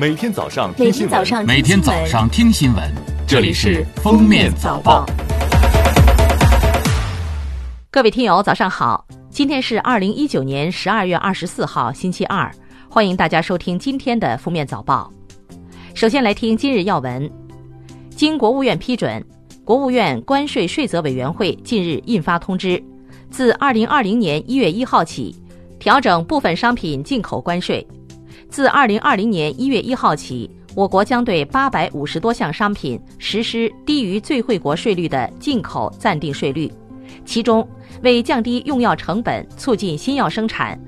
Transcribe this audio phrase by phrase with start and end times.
[0.00, 2.94] 每天早上听新闻，天早上每天早上听新闻，
[3.26, 5.04] 这里是《封面早报》。
[7.90, 9.04] 各位听友，早上好！
[9.28, 12.48] 今天是二零一九年十二月二十四号，星期二，
[12.88, 15.12] 欢迎大家收听今天的《封面早报》。
[15.94, 17.28] 首先来听今日要闻。
[18.10, 19.20] 经国务院批准，
[19.64, 22.80] 国务院关税税则委员会近日印发通知，
[23.30, 25.34] 自二零二零年一月一号起，
[25.80, 27.84] 调整部分商品进口关税。
[28.50, 36.72] 自二零二零年一月一号起，我国将对八百五十多项商品实施低于最惠国税率的进口暂定税率。
[37.24, 37.66] 其中，
[38.02, 40.78] 为降低用药成本、促进新药生产，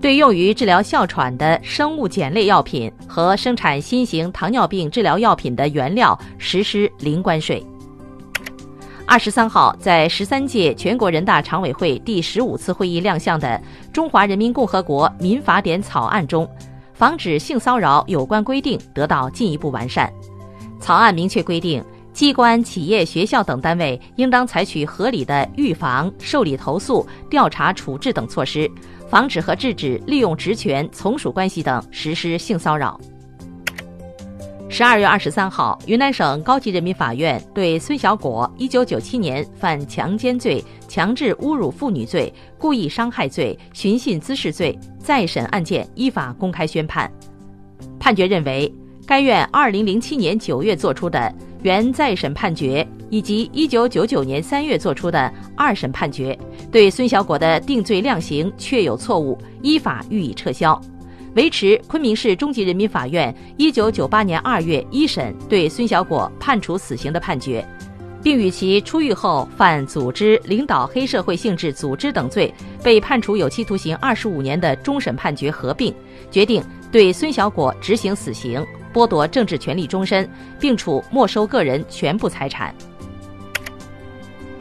[0.00, 7.64] 对用于治疗哮喘的生物碱类药品和生产新型糖尿病治疗药品的原料实施零关税。
[9.06, 13.60] 二十三号，在十三届全国人大常委会第十五次会议亮相的
[13.92, 16.48] 《中华人民共和国民法典》草案中，
[16.98, 20.12] 防止性骚扰有关规定得到进一步完善。
[20.80, 21.82] 草案明确规定。
[22.10, 28.68] 机关、企业、学校等单位应当采取合理的预防、受理投诉、调查处置等措施，
[29.08, 33.00] 防止和制止利用职权、从属关系等实施性骚扰。
[34.70, 47.10] 十二月二十三号，云南省高级人民法院对孙小果一九九七年犯强奸罪、强制侮辱妇女罪、故意伤害罪、寻衅滋事罪再审案件依法公开宣判。
[47.98, 48.72] 判决认为，
[49.06, 51.34] 该院二零零七年九月作出的。
[51.64, 56.38] 原再审判决以及一九九九年三月作出的二审判决，
[56.70, 60.80] 对孙小果的定罪量刑确有错误，依法予以撤销，
[61.34, 67.66] 维持昆明市中级人民法院一九九八年二月一审对孙小果判处死刑的判决，
[68.22, 75.94] 并与其出狱后犯组织、领导黑社会性质组织等罪被判处有期徒刑二十五年的终审判决合并，
[76.30, 78.64] 决定对孙小果执行死刑。
[78.90, 82.74] 剥夺政治权利终身，并处没收个人全部财产。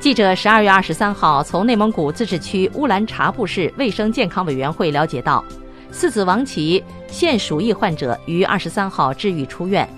[0.00, 5.42] 记者十二月二十三号从内蒙古自治区乌兰察布市卫生健康委员会了解到，
[5.90, 9.88] 四子王琦现鼠疫患者于二十三号治愈出院。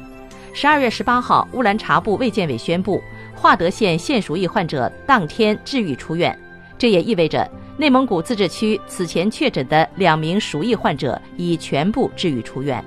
[0.53, 3.03] 十二月十八号，乌兰察布卫健委宣布，
[3.34, 6.37] 化德县现鼠疫患者当天治愈出院。
[6.79, 12.83] 这也意味着内蒙古自治区此前确诊的两名鼠疫患者已全部治愈出院。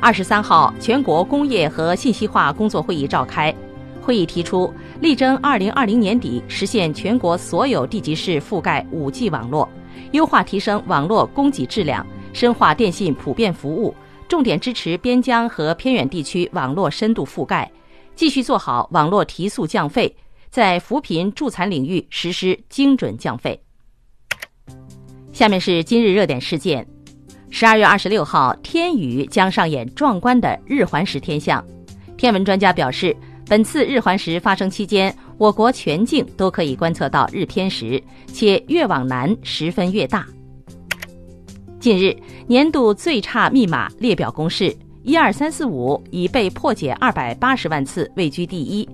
[0.00, 3.54] 二十三号，全国工业和信息化工作会议召开，
[4.00, 9.68] 会议提出，力争二零二零年底实现全国所有地级市覆盖五 G 网络，
[10.12, 13.94] 优化提升网络供给质量，深化电信普遍服务，
[14.28, 17.70] 重点支持边疆和偏远地区网络深度覆盖，
[18.14, 20.16] 继续做好网络提速降费，
[20.50, 23.60] 在扶贫助残领域实施精准降费。
[25.32, 26.86] 下面是今日热点事件。
[27.50, 31.64] 十二月二十六号，天宇将上演壮观的日环食天象。
[32.16, 33.16] 天文专家表示，
[33.46, 40.26] 本次日环食发生期间，我国全境都可以观测到日偏食，且越往南时分越大。
[41.78, 42.16] 近日，
[42.46, 48.88] 年度最差密码列表公示，一二三四五已被破解二百八十万次，位居第一。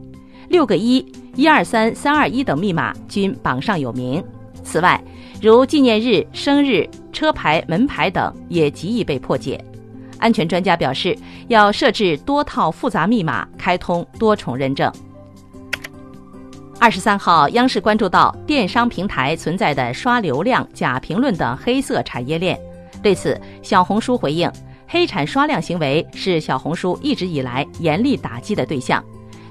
[0.48, 0.96] 六个一、
[1.36, 4.22] 一二三、三二一等密码均榜上有名。
[4.64, 5.00] 此外，
[5.40, 9.64] 如纪念日、生日、车牌、门牌等也极易被破解。
[10.20, 11.16] 安全专家表示，
[11.48, 14.92] 要设置多套复杂密码，开通多重认证。
[16.78, 22.58] 二十三号，央视关注到电商平台存在的刷流量、假评论等黑色产业链。
[23.02, 24.50] 对此，小红书回应：
[24.86, 29.04] 黑产刷量行为是小红书一直以来严厉打击的对象。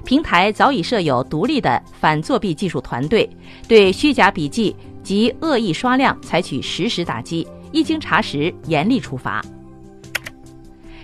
[0.04, 3.28] 平台早已设有独立的反作弊技术团队，
[3.68, 4.74] 对虚假笔记。
[5.02, 9.42] 及恶意刷量采取实时打击，一经查实严厉处罚。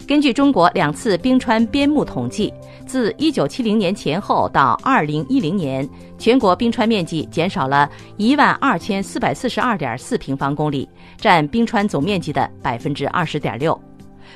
[0.06, 2.55] 根据中国两次冰川边牧统计，
[2.87, 13.77] 自1970年前后到2010年，全国冰川面积减少了一万二千四百四十二点四平方公里，占冰川总面积的百分之二十点六。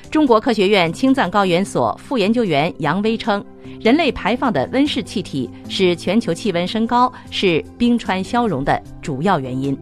[0.09, 3.41] 中国科学院青藏高原所副研究员杨威称，
[3.79, 9.77] 人类排放的温室气体使全球气温升高，是冰川消融的主要原因。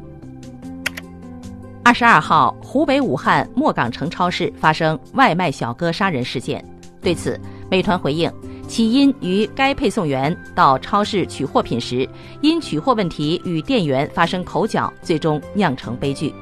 [1.83, 6.63] 二十二号，湖北武汉莫港城超市发生外卖小哥杀人事件，
[7.01, 7.39] 对此，
[7.69, 8.31] 美团回应，
[8.67, 12.07] 起因与该配送员到超市取货品时，
[12.41, 16.33] 因取货问题与店员发生口角，最终酿成悲剧。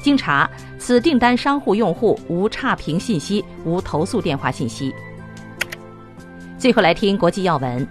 [0.00, 0.48] 经查，
[0.78, 4.94] 此订单商户用户无差评信息，无投诉电话信息。
[6.56, 7.86] 最后来听国际要闻。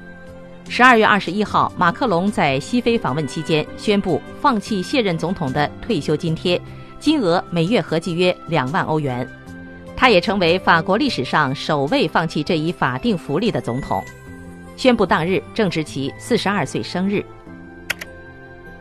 [0.70, 6.60] 十二月二十一号，马克龙在西非访问期间宣布放弃卸任总统的退休津贴，
[7.04, 9.28] 金额每月合计约两万欧元。
[9.94, 14.02] 他也成为法国历史上首位放弃这一法定福利的总统。
[14.78, 17.22] 宣布当日正值其四十二岁生日。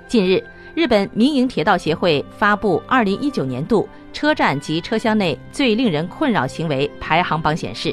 [0.07, 0.41] 近日，
[0.73, 7.93] 日本民营铁道协会发布二零一九年度车站及车厢内最令人困扰行为排行榜，显示，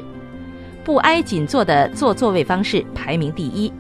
[0.84, 3.74] 不挨紧坐的坐座位方式排名第一，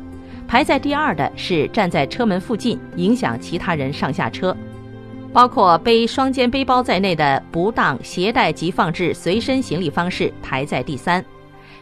[0.47, 4.57] 排在第二的是站在车门附近影响其他人上下车，
[5.31, 11.23] 包括背双肩背包在内的不当携带及放置随身行李方式排在第三。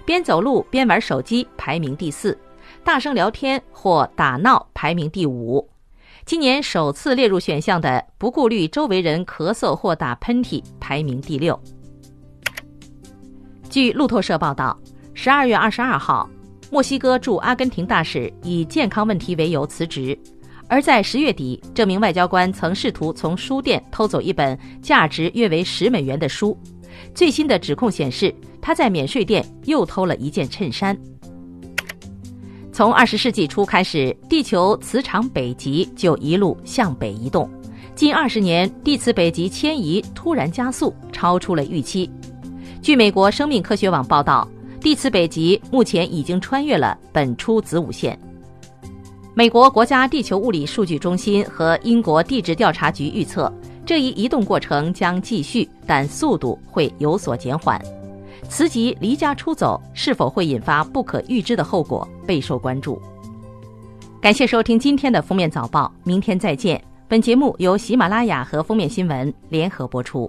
[0.06, 2.38] 边走路边玩手机排名第四，
[2.84, 5.68] 大声聊天或打闹排名第五。
[6.26, 11.58] 今年首次列入选项的不顾虑周围人咳嗽或打喷嚏排名第六。
[13.70, 14.78] 据路透社报道，
[15.14, 16.30] 十二月二十二号，
[16.70, 20.18] 墨西哥驻阿根廷大使以健康问题为由辞职。
[20.68, 26.58] 而在十月底，这名外交官曾试图从书店偷走一本价值约为十美元的书。
[27.14, 28.34] 最新的指控显示。
[28.68, 30.94] 他在免税店又偷了一件衬衫。
[32.74, 37.50] 从二十世纪初开始，地球磁场北极就一路向北移动。
[37.96, 42.12] 近二十年，地磁北极迁移突然加速，超出了预期。
[42.82, 44.46] 据美国生命科学网报道，
[44.82, 48.20] 地磁北极目前已经穿越了本初子午线。
[49.38, 53.54] 美国国家地球物理数据中心和英国地质调查局预测，
[53.86, 57.80] 这一移动过程将继续，但速度会有所减缓。
[58.50, 63.00] 磁极离家出走是否会引发不可预知的后果，备受关注。
[64.20, 66.84] 感谢收听今天的封面早报，明天再见。
[67.08, 70.28] 本节目由喜马拉雅和封面新闻联合播出。